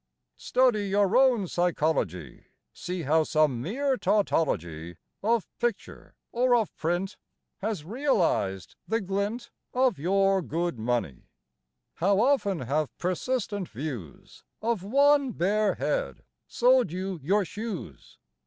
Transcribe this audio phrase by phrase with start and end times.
[0.37, 2.45] Study your own psychology!
[2.73, 7.17] See how some mere tautology Of picture, or of print,
[7.59, 11.29] Has realized the glint Of your good money.
[11.97, 18.17] How often have persistent views Of one bare head sold you your shoes!